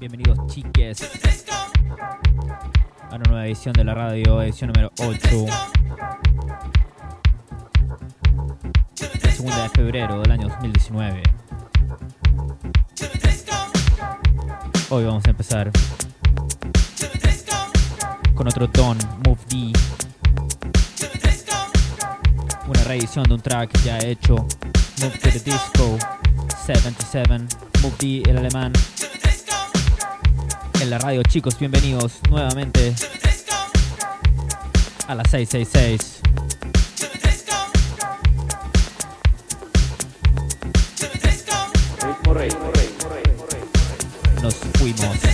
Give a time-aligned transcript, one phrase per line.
[0.00, 1.10] Bienvenidos chiques
[3.10, 5.46] a una nueva edición de la radio, edición número 8.
[9.22, 11.43] La segunda de febrero del año 2019.
[14.96, 15.72] Hoy vamos a empezar
[18.32, 19.72] con otro Don Move D.
[22.68, 24.36] Una reedición de un track ya hecho.
[25.00, 25.98] Move to the Disco
[26.64, 27.28] 77.
[27.82, 28.72] Move D, el alemán.
[30.80, 32.94] En la radio, chicos, bienvenidos nuevamente
[35.08, 36.23] a la 666.
[44.84, 45.33] Nos fuimos.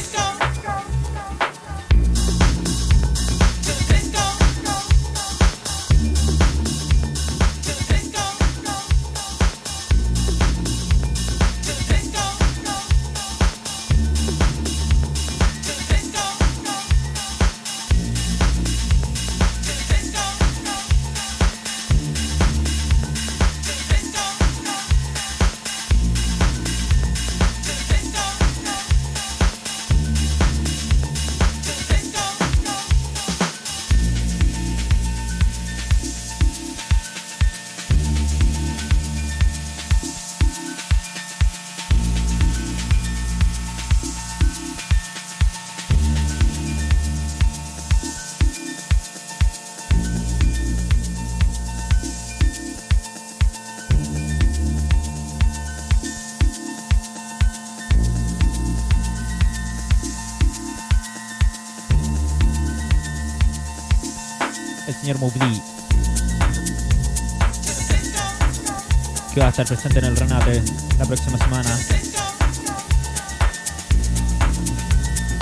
[65.10, 65.62] Señor Mubdi,
[69.34, 70.62] que va a estar presente en el Renate
[70.98, 71.76] la próxima semana.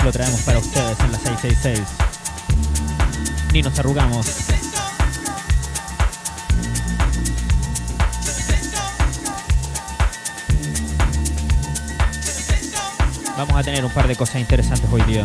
[0.03, 1.87] Lo traemos para ustedes en la 666.
[3.53, 4.25] Ni nos arrugamos.
[13.37, 15.23] Vamos a tener un par de cosas interesantes hoy día.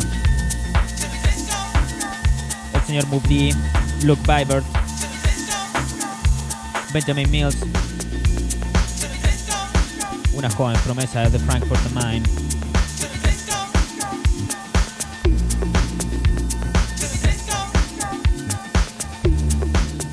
[2.74, 3.54] El señor Mubdi
[4.02, 4.64] Luke Vibert,
[6.92, 7.56] Benjamin Mills,
[10.34, 12.22] una joven promesa de Frankfurt am Main.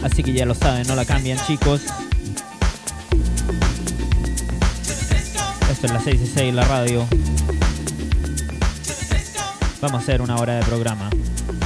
[0.04, 1.82] Así que ya lo saben, no la cambian chicos.
[5.72, 7.08] Esto es la 6 y 6, la radio.
[9.82, 11.10] Vamos a hacer una hora de programa.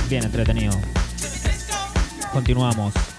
[0.10, 0.95] Bien entretenido.
[2.36, 3.15] Continuamos.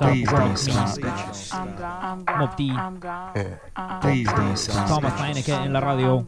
[0.00, 0.98] Please don't stop.
[2.38, 2.70] Mob D.
[2.70, 3.32] I'm gone.
[4.00, 4.88] Please don't stop.
[4.88, 6.24] Thomas Heineke en la radio.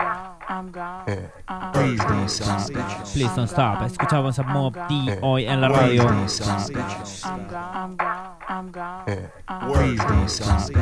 [1.73, 2.71] Please don't stop.
[3.13, 3.83] Please don't stop.
[3.83, 6.07] Escuchamos a Mob D hoy en la radio.
[9.67, 10.73] Please don't stop.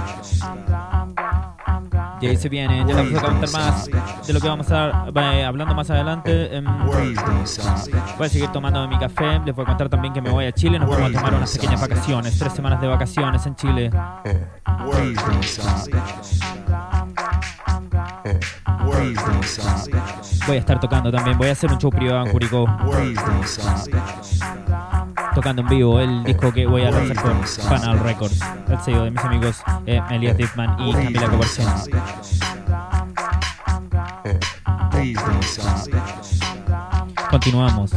[2.21, 3.87] Y ahí se viene, ya les voy a contar más
[4.27, 6.57] de lo que vamos a estar eh, hablando más adelante.
[6.57, 6.65] Em.
[6.87, 9.41] Voy a seguir tomando mi café.
[9.45, 10.79] Les voy a contar también que me voy a Chile.
[10.79, 12.39] Nos vamos a tomar unas pequeñas vacaciones.
[12.39, 13.91] Tres semanas de vacaciones en Chile.
[15.43, 15.91] Stop.
[20.47, 21.39] Voy a estar tocando también.
[21.39, 22.67] Voy a hacer un show privado en Curicó.
[25.35, 28.41] Tocando en vivo el disco que voy a lanzar con Panal Records.
[28.69, 31.91] El sello de mis amigos eh, Elias y Camila stop.
[37.31, 37.93] Continuamos.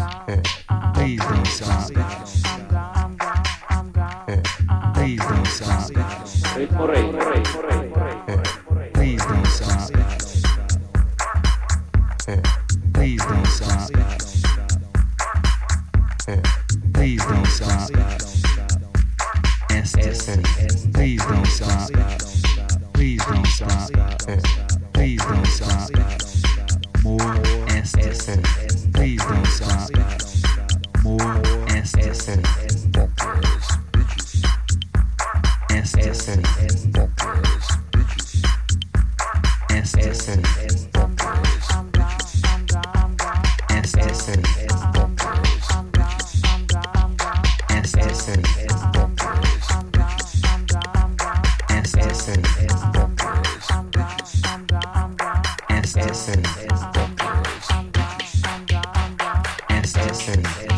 [60.25, 60.72] Action.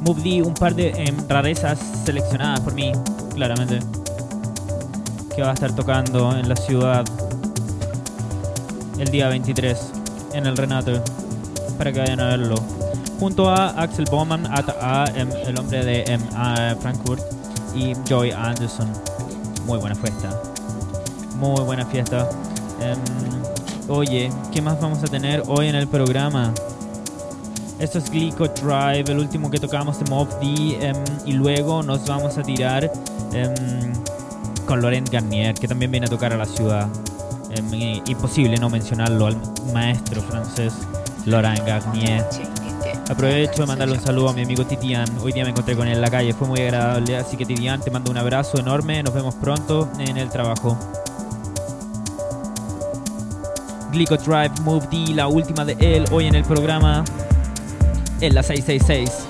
[0.00, 2.92] Move D, un par de em, rarezas seleccionadas por mí,
[3.34, 3.80] claramente.
[5.34, 7.04] Que va a estar tocando en la ciudad
[8.98, 9.92] el día 23
[10.32, 11.02] en el Renato.
[11.76, 12.56] Para que vayan a verlo.
[13.18, 17.22] Junto a Axel Bowman, a, a, em, el hombre de em, a Frankfurt
[17.74, 18.90] y Joy Anderson.
[19.66, 20.30] Muy buena fiesta.
[21.36, 22.28] Muy buena fiesta.
[23.88, 26.54] Oye, ¿qué más vamos a tener hoy en el programa?
[27.80, 30.78] Esto es Glico Drive, el último que tocamos de Mob D.
[30.86, 32.90] em, y luego nos vamos a tirar
[33.32, 33.92] em,
[34.66, 36.86] con Laurent Garnier, que también viene a tocar a la ciudad.
[37.50, 39.36] Em, i- imposible no mencionarlo al
[39.72, 40.74] maestro francés
[41.24, 42.24] Laurent Garnier.
[43.08, 45.06] Aprovecho de mandarle un saludo a mi amigo Titian.
[45.22, 47.16] Hoy día me encontré con él en la calle, fue muy agradable.
[47.16, 49.02] Así que Titian, te mando un abrazo enorme.
[49.02, 50.76] Nos vemos pronto en el trabajo.
[53.90, 57.04] Glico Drive Move D, la última de él hoy en el programa.
[58.20, 59.26] En la 666.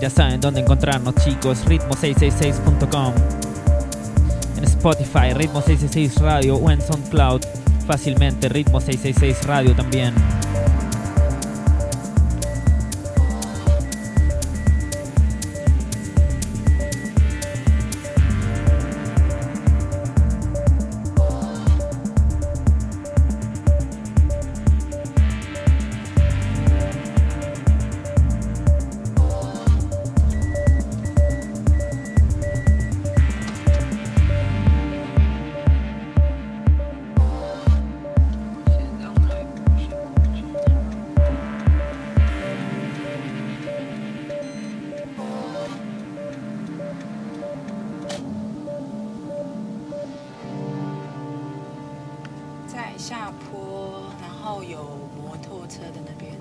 [0.00, 1.64] Ya saben dónde encontrarnos, chicos.
[1.66, 3.12] Ritmo666.com.
[4.56, 7.42] En Spotify, Ritmo 666 Radio o en SoundCloud.
[7.86, 10.14] Fácilmente, Ritmo 666 Radio también.
[52.96, 54.78] 下坡，然后有
[55.16, 56.32] 摩托车的那边。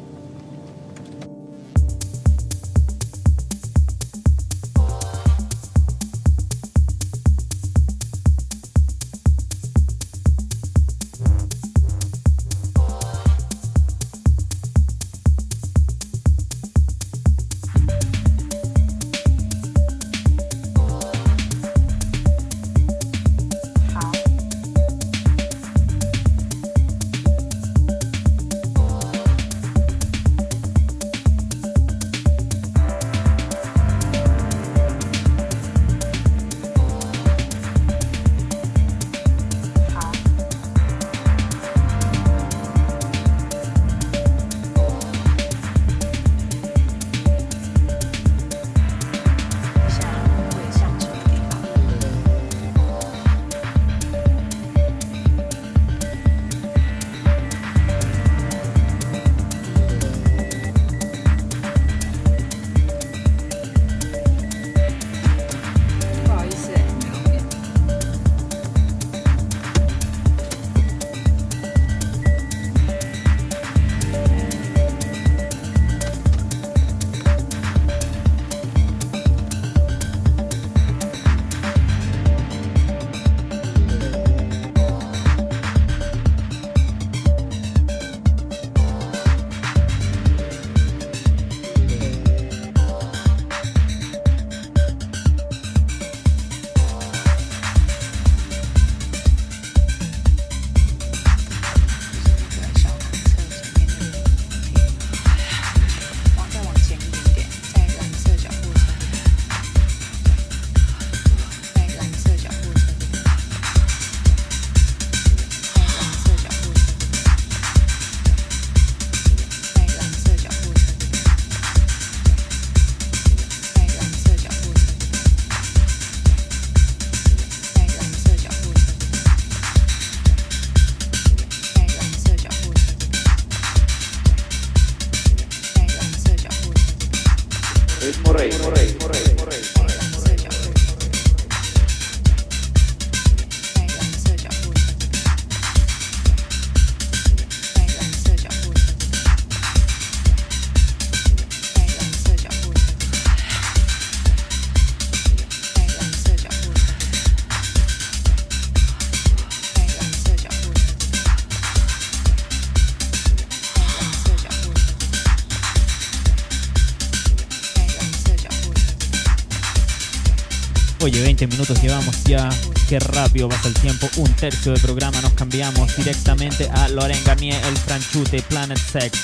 [171.48, 172.50] minutos llevamos ya.
[172.88, 174.10] Qué rápido pasa el tiempo.
[174.18, 179.20] Un tercio de programa nos cambiamos directamente a Loren Garnier, el franchute, Planet Sex,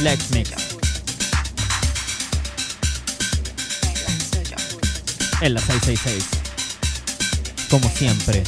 [0.00, 0.50] Lex Mix.
[5.40, 6.24] En la 666.
[7.68, 8.44] Como siempre.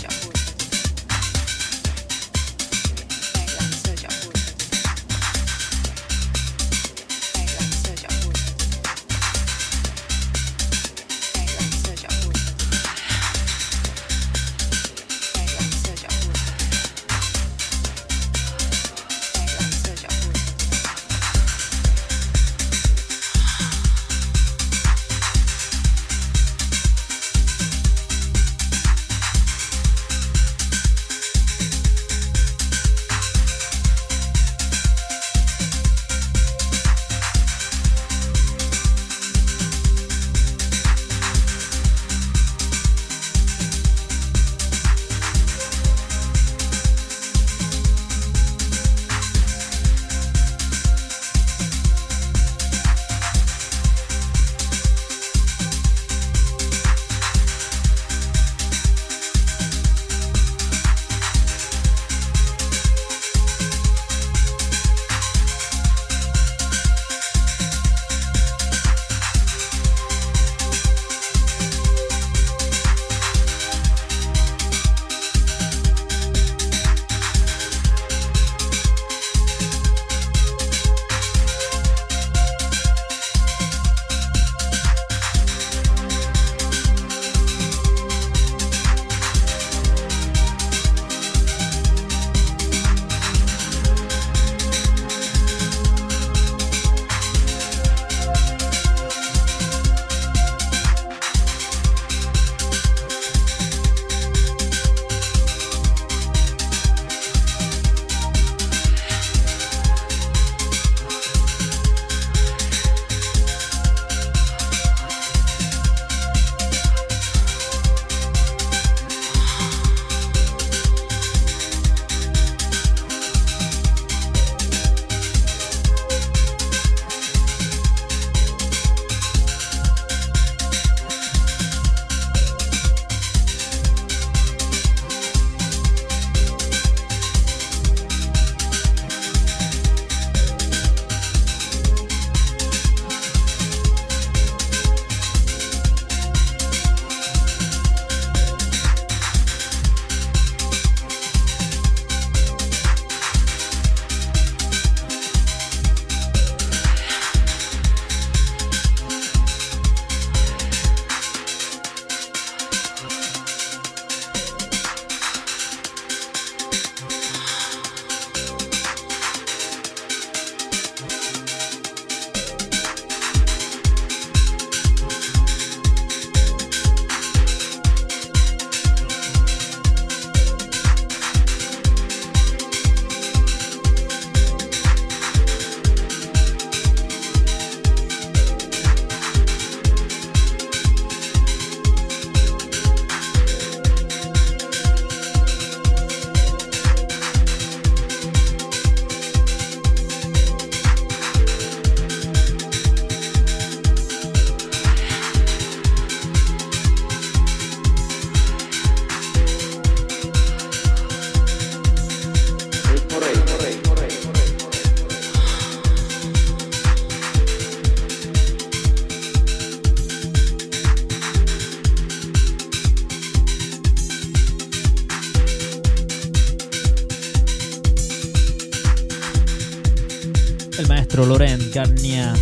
[231.75, 232.33] Garnier.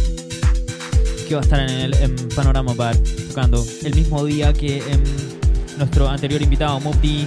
[1.27, 2.95] Que va a estar en el Panorama Bar
[3.29, 5.03] tocando el mismo día que em,
[5.79, 7.27] nuestro anterior invitado, Mopti.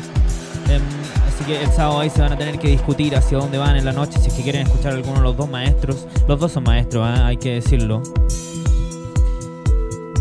[0.70, 0.82] Em,
[1.28, 3.86] así que el sábado ahí se van a tener que discutir hacia dónde van en
[3.86, 4.20] la noche.
[4.20, 6.06] Si es que quieren escuchar alguno de los dos maestros.
[6.28, 7.28] Los dos son maestros, ¿ah?
[7.28, 8.04] hay que decirlo.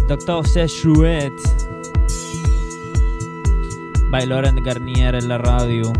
[0.08, 1.32] Doctor Sechouet.
[4.10, 5.92] By Laurent Garnier en la radio.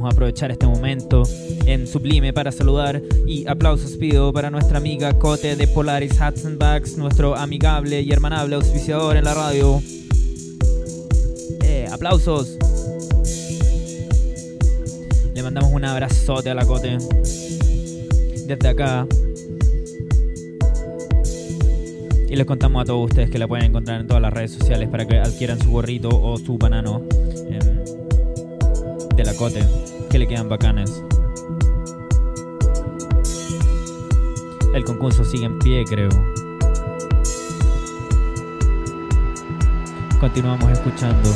[0.00, 1.24] Vamos a aprovechar este momento
[1.66, 6.56] en Sublime para saludar y aplausos pido para nuestra amiga Cote de Polaris Hats and
[6.56, 9.82] Bags, nuestro amigable y hermanable auspiciador en la radio.
[11.62, 12.56] Eh, aplausos.
[15.34, 16.96] Le mandamos un abrazote a la Cote.
[18.46, 19.06] Desde acá.
[22.26, 24.88] Y les contamos a todos ustedes que la pueden encontrar en todas las redes sociales
[24.88, 27.02] para que adquieran su gorrito o su banano
[27.50, 27.80] em,
[29.14, 29.62] de la Cote,
[30.10, 31.04] que le quedan bacanes.
[34.74, 36.10] El concurso sigue en pie, creo.
[40.20, 41.30] Continuamos escuchando.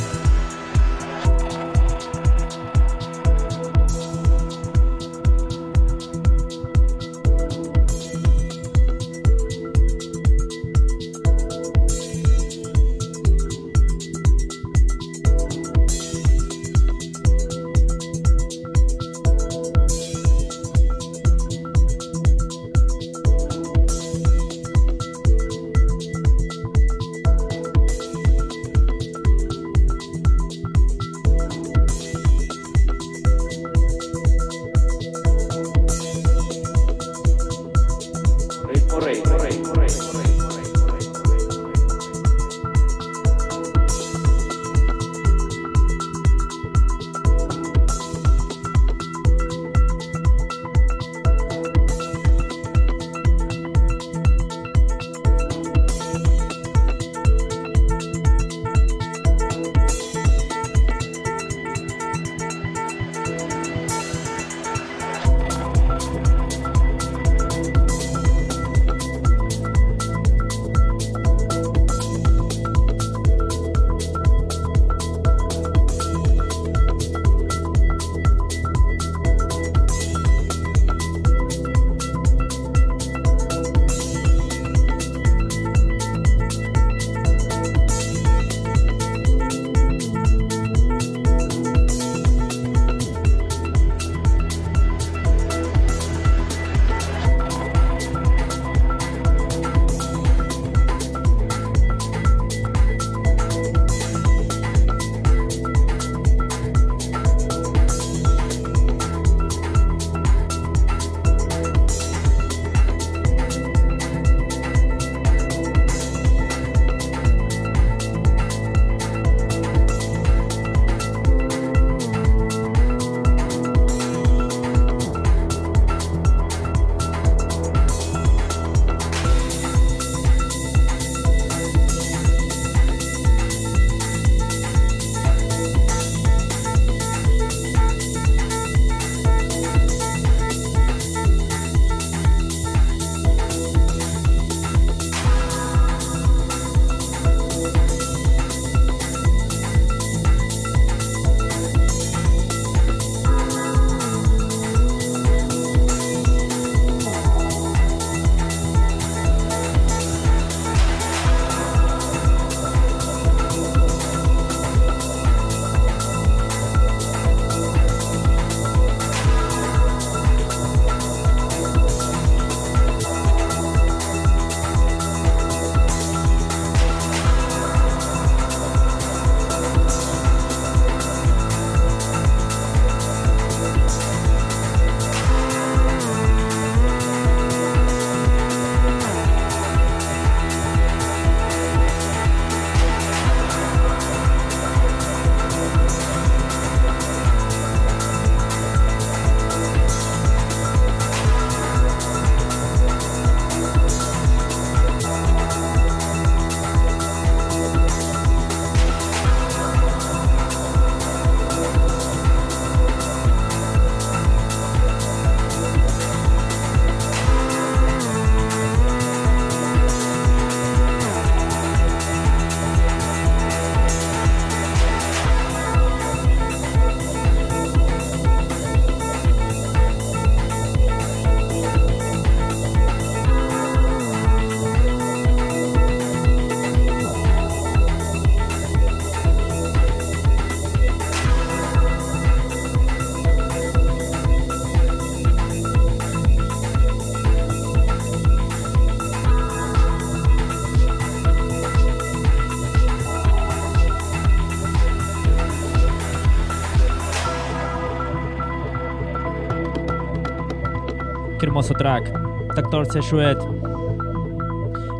[261.64, 262.54] Hermoso track.
[262.54, 263.38] Doctor Seshuet.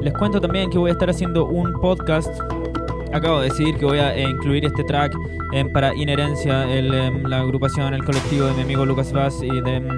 [0.00, 2.29] Les cuento también que voy a estar haciendo un podcast.
[3.12, 5.14] Acabo de decidir que voy a eh, incluir este track
[5.53, 9.61] em, para Inherencia, el, em, la agrupación, el colectivo de mi amigo Lucas Vaz y
[9.61, 9.88] de, em,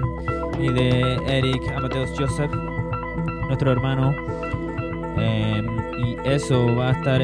[0.59, 2.51] y de Eric Amateus Joseph,
[3.47, 4.13] nuestro hermano.
[5.17, 5.65] Em,
[5.97, 7.21] y eso va a estar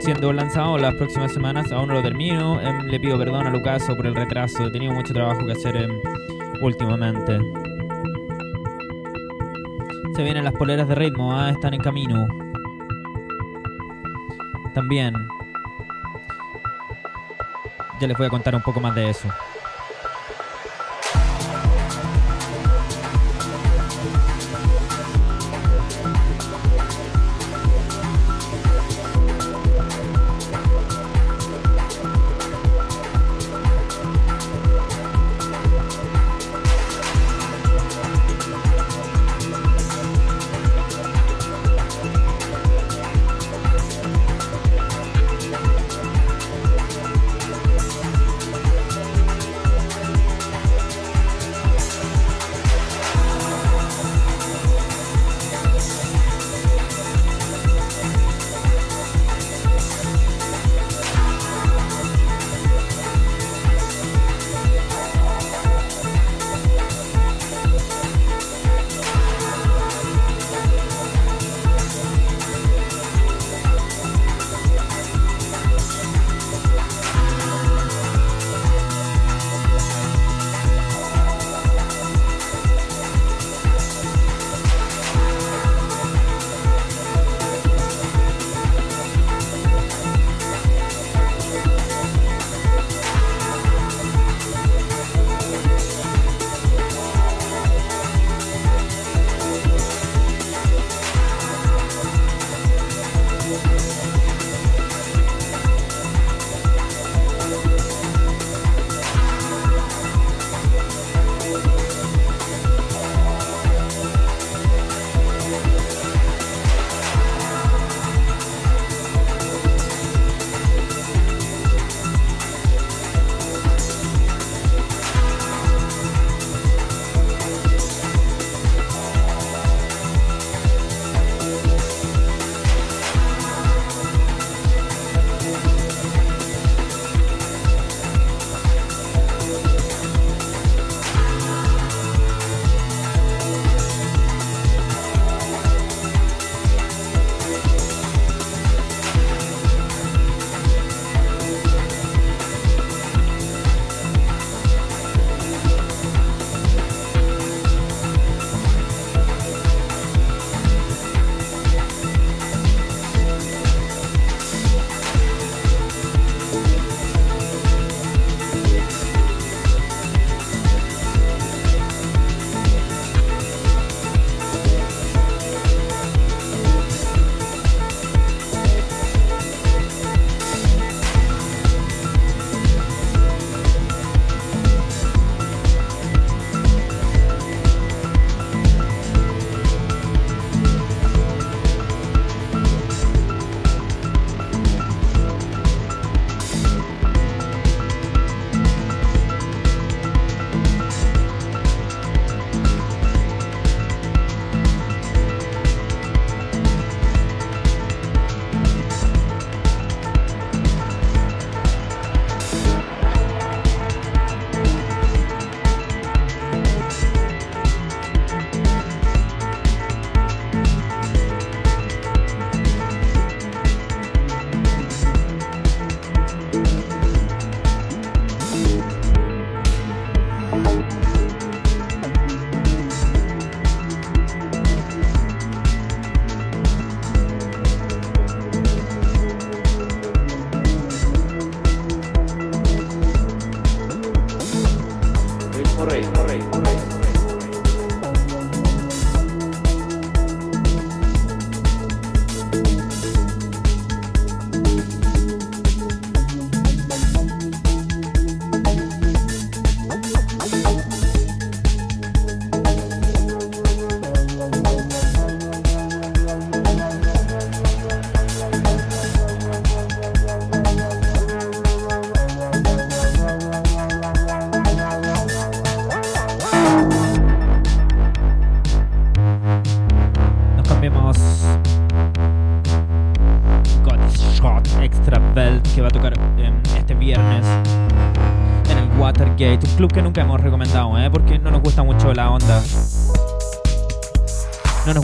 [0.00, 1.72] siendo lanzado las próximas semanas.
[1.72, 2.60] Aún no lo termino.
[2.82, 4.66] Le pido perdón a Lucaso por el retraso.
[4.66, 5.90] He tenido mucho trabajo que hacer em,
[6.60, 7.38] últimamente.
[10.14, 11.50] Se vienen las poleras de ritmo, ¿eh?
[11.50, 12.26] están en camino.
[14.74, 15.14] También.
[18.00, 19.28] Ya les voy a contar un poco más de eso.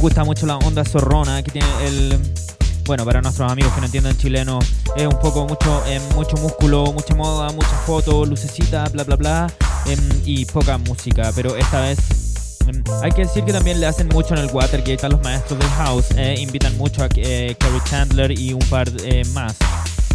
[0.00, 2.18] gusta mucho la onda zorrona, que tiene el...
[2.86, 4.58] Bueno, para nuestros amigos que no entienden chileno,
[4.96, 9.46] es un poco mucho, eh, mucho músculo, mucha moda, muchas fotos, lucecitas, bla, bla, bla,
[9.86, 11.98] eh, y poca música, pero esta vez
[12.66, 15.58] em, hay que decir que también le hacen mucho en el Watergate a los maestros
[15.58, 16.06] del house.
[16.16, 19.56] Eh, invitan mucho a eh, Carrie Chandler y un par eh, más.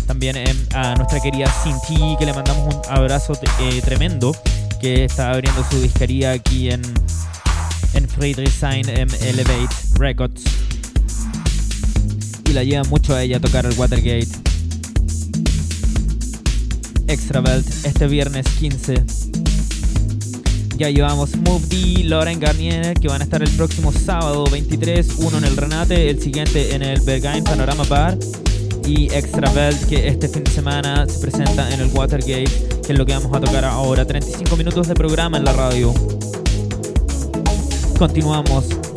[0.08, 4.36] También em, a nuestra querida Cinti, que le mandamos un abrazo eh, tremendo,
[4.82, 6.82] que está abriendo su disquería aquí en
[7.96, 10.44] en Friedrichshain em, Elevate Records.
[12.50, 14.28] Y la lleva mucho a ella a tocar el Watergate.
[17.08, 19.04] Extravelt este viernes 15.
[20.78, 25.38] Ya llevamos Move D, Lauren Garnier, que van a estar el próximo sábado 23, uno
[25.38, 28.18] en el Renate, el siguiente en el Berghain Panorama Bar.
[28.86, 32.52] Y Extravelt, que este fin de semana se presenta en el Watergate,
[32.86, 34.06] que es lo que vamos a tocar ahora.
[34.06, 35.94] 35 minutos de programa en la radio.
[37.98, 38.95] Continuamos.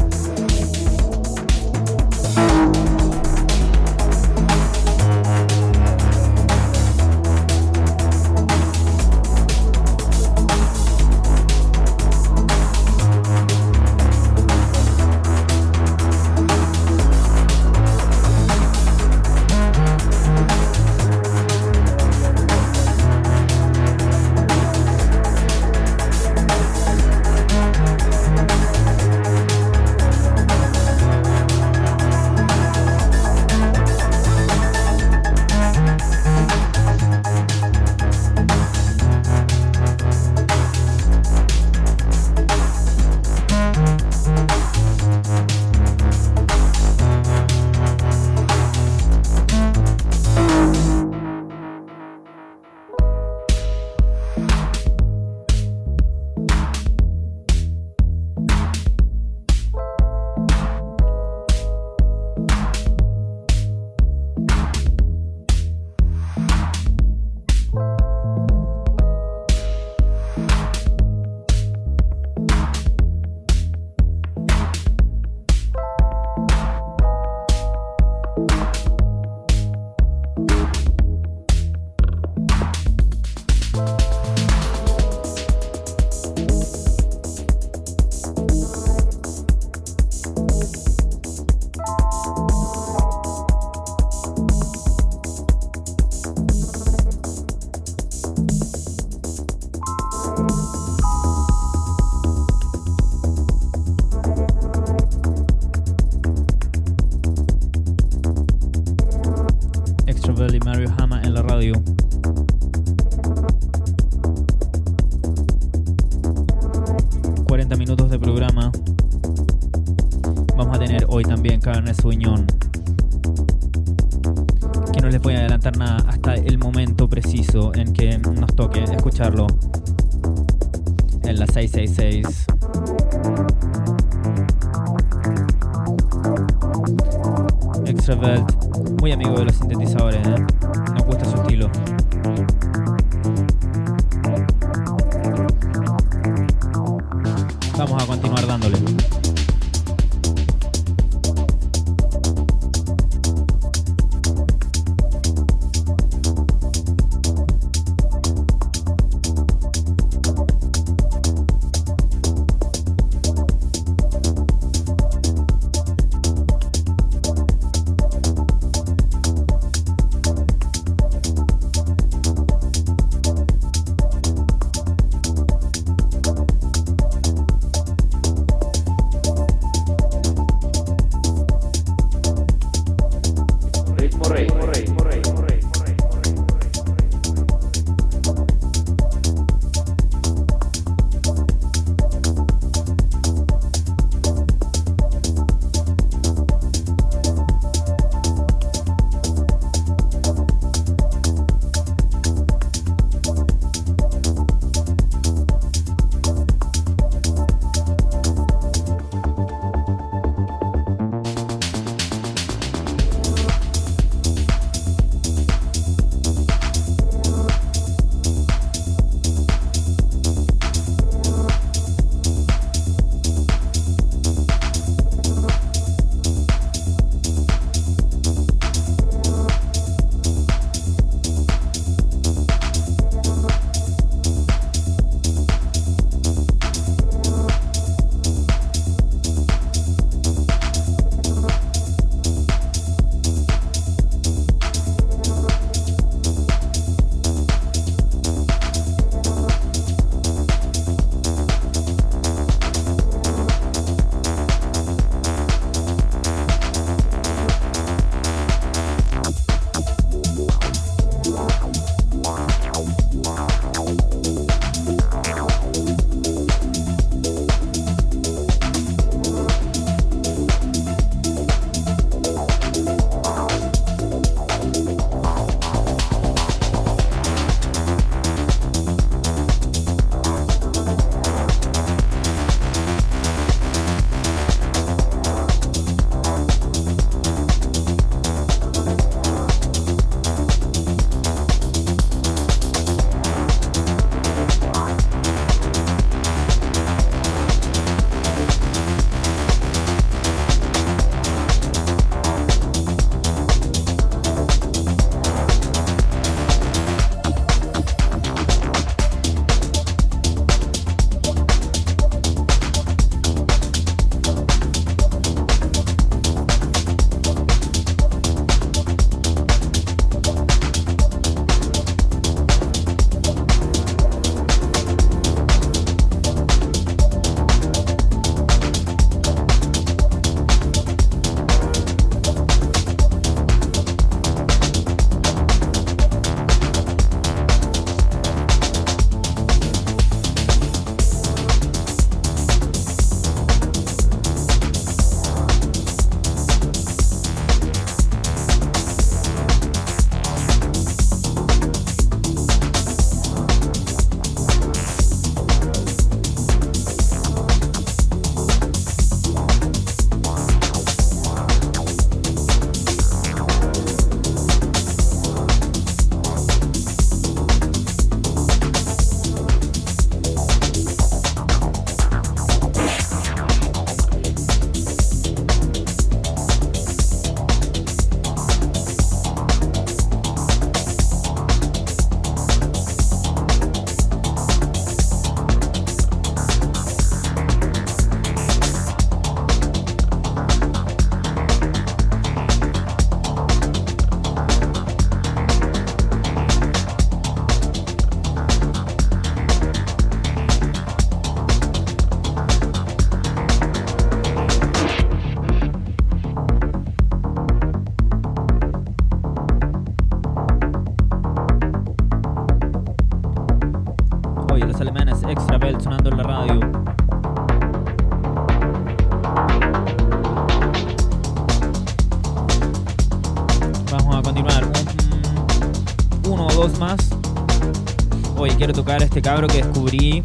[429.19, 430.23] Este cabro que descubrí.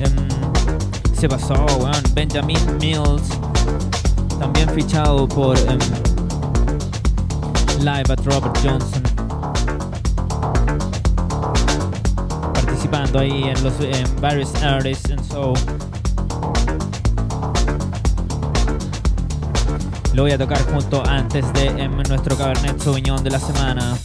[0.00, 2.02] em, se pasó, weón.
[2.14, 3.22] Benjamin Mills.
[4.38, 5.78] También fichado por em,
[7.80, 9.02] Live at Robert Johnson.
[12.54, 15.52] Participando ahí en los en various artists and so.
[20.14, 23.98] Lo voy a tocar junto antes de em, nuestro Cabernet Sauvignon de la semana.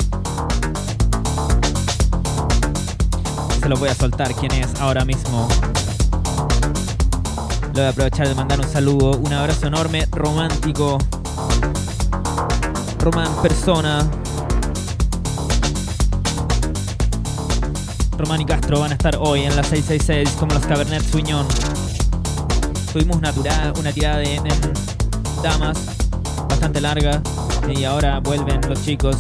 [3.70, 5.48] Se lo voy a soltar quién es ahora mismo.
[7.66, 10.98] Le voy a aprovechar de mandar un saludo, un abrazo enorme, romántico.
[12.98, 14.10] Román Persona.
[18.18, 21.46] Román y Castro van a estar hoy en la 666 como los Cabernet Sauvignon.
[22.92, 24.44] Tuvimos una, tura- una tirada de en
[25.44, 25.78] damas
[26.50, 27.22] bastante larga
[27.72, 29.18] y ahora vuelven los chicos.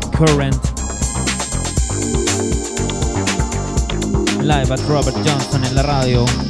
[0.00, 0.72] Current,
[4.42, 6.45] live at Robert Johnson en la radio.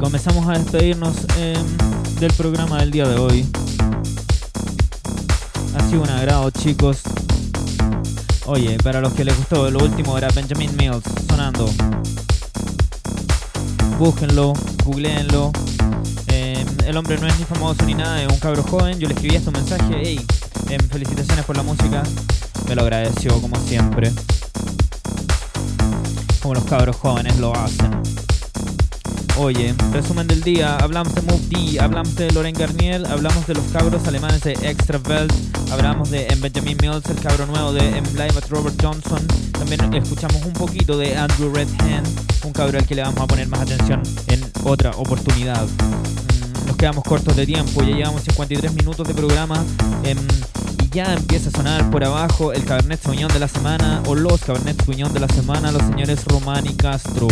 [0.00, 1.66] Comenzamos a despedirnos em,
[2.20, 3.46] del programa del día de hoy.
[5.76, 7.02] Ha sido un agrado, chicos.
[8.46, 11.68] Oye, para los que les gustó, lo último era Benjamin Mills sonando.
[13.98, 14.52] Búsquenlo,
[14.84, 15.50] googleenlo.
[16.28, 19.00] Em, el hombre no es ni famoso ni nada, es un cabro joven.
[19.00, 20.24] Yo le escribí este mensaje, hey,
[20.70, 22.04] em, felicitaciones por la música.
[22.68, 24.12] Me lo agradeció como siempre.
[26.40, 28.27] Como los cabros jóvenes lo hacen.
[29.40, 33.64] Oye, resumen del día, hablamos de Move D, hablamos de Loren Garnier, hablamos de los
[33.66, 35.32] cabros alemanes de Extra Belt,
[35.70, 39.94] hablamos de en Benjamin Mills, el cabro nuevo de en Live at Robert Johnson, también
[39.94, 42.08] escuchamos un poquito de Andrew Redhand,
[42.44, 45.64] un cabro al que le vamos a poner más atención en otra oportunidad.
[45.64, 49.64] Mm, Nos quedamos cortos de tiempo, ya llevamos 53 minutos de programa
[50.82, 54.40] y ya empieza a sonar por abajo el Cabernet Sauvignon de la semana o los
[54.40, 57.28] Cabernet Sauvignon de la semana, los señores Román y Castro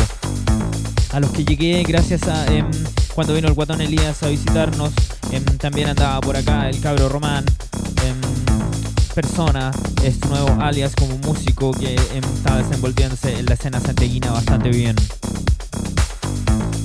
[1.12, 2.70] a los que llegué gracias a em,
[3.14, 4.92] cuando vino el guatón Elías a visitarnos.
[5.32, 7.44] em, también andaba por acá el cabro Román,
[8.04, 8.20] em,
[9.14, 9.70] persona,
[10.04, 14.94] es nuevo alias como músico que está desenvolviéndose en la escena santeguina bastante bien.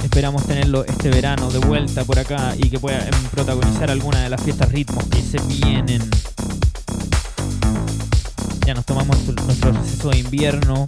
[0.03, 4.41] Esperamos tenerlo este verano de vuelta por acá y que pueda protagonizar alguna de las
[4.41, 6.01] fiestas ritmos que se vienen.
[8.65, 10.85] Ya nos tomamos nuestro receso de invierno.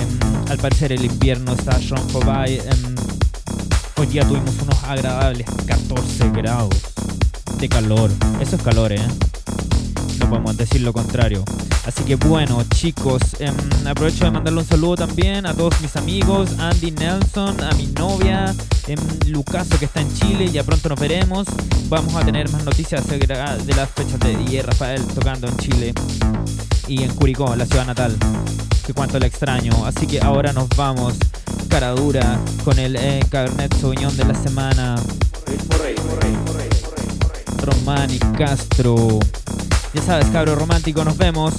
[0.00, 1.78] Em, al parecer el invierno está
[2.24, 2.54] by.
[2.54, 2.94] Em,
[3.96, 6.74] hoy día tuvimos unos agradables 14 grados
[7.58, 8.10] de calor.
[8.40, 9.06] Eso es calor, ¿eh?
[10.18, 11.44] No podemos decir lo contrario.
[11.86, 13.54] Así que bueno, chicos, em,
[13.86, 18.54] aprovecho de mandarle un saludo también a todos mis amigos, Andy Nelson, a mi novia,
[19.26, 21.46] Lucaso que está en Chile, ya pronto nos veremos.
[21.88, 25.94] Vamos a tener más noticias de las fechas de y Rafael tocando en Chile
[26.88, 28.16] y en Curicó, la ciudad natal.
[28.84, 29.84] Que cuánto le extraño.
[29.84, 31.14] Así que ahora nos vamos,
[31.68, 34.96] cara dura, con el eh, Cabernet Sauvignon de la semana.
[37.62, 39.18] Román y Castro.
[39.92, 41.54] Ya sabes, cabro romántico, nos vemos.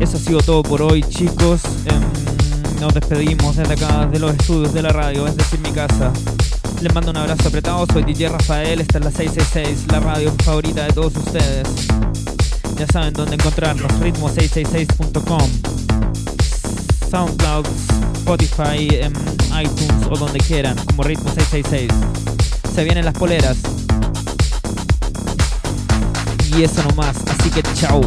[0.00, 1.62] Eso ha sido todo por hoy, chicos.
[1.86, 6.12] Em, nos despedimos desde acá, de los estudios de la radio, es decir, mi casa.
[6.80, 10.84] Les mando un abrazo apretado, soy DJ Rafael, esta es la 666, la radio favorita
[10.84, 11.66] de todos ustedes.
[12.76, 15.50] Ya saben dónde encontrarnos, ritmo666.com,
[17.10, 17.66] SoundCloud,
[18.18, 19.12] Spotify, em,
[19.60, 21.90] iTunes o donde quieran, como ritmo 666.
[22.72, 23.56] Se vienen las poleras.
[26.56, 28.00] Y eso nomás, así que chao.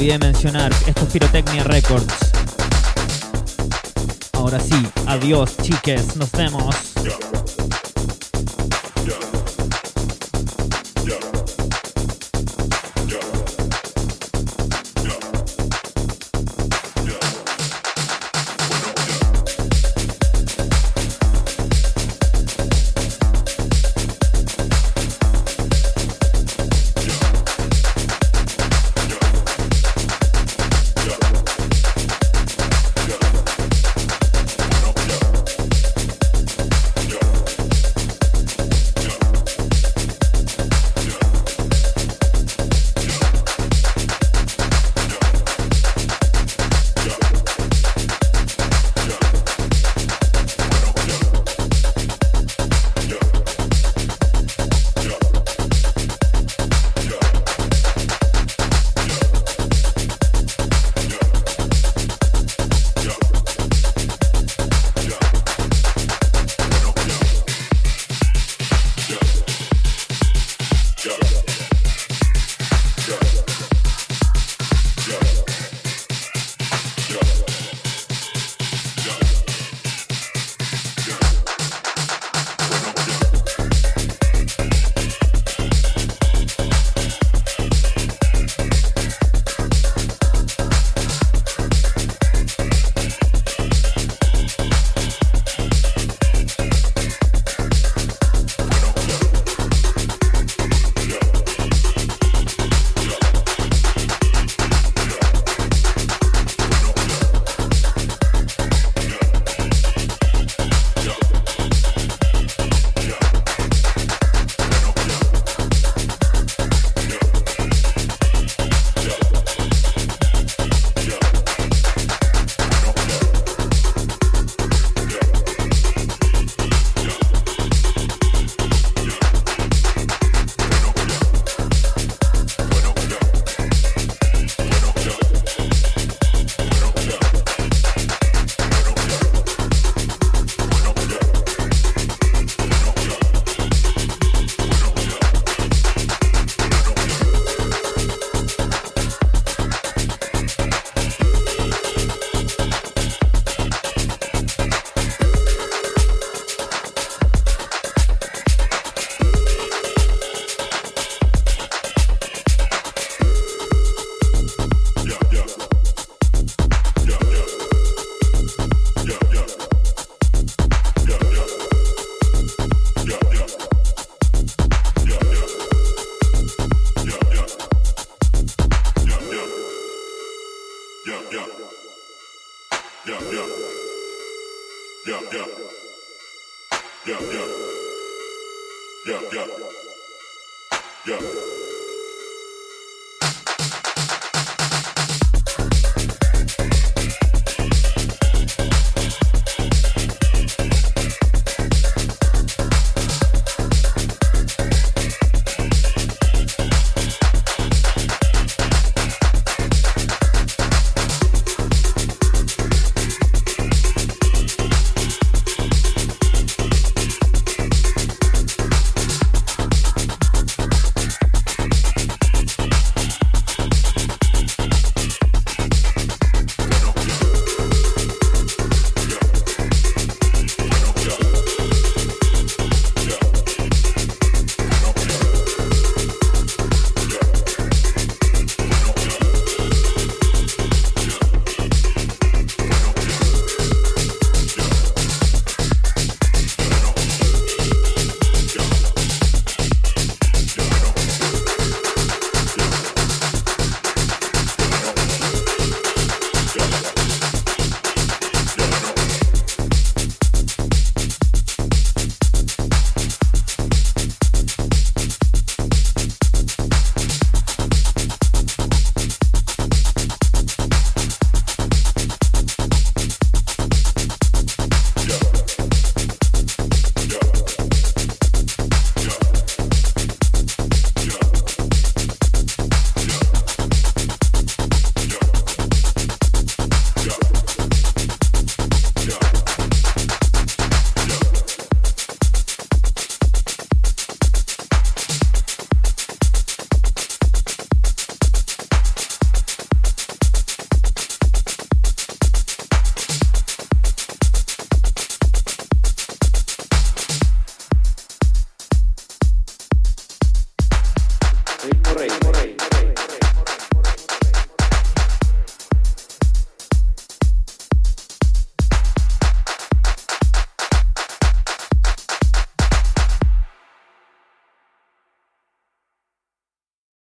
[0.00, 2.14] Olvidé mencionar, esto es Pirotecnia Records.
[4.32, 6.74] Ahora sí, adiós chiques, nos vemos.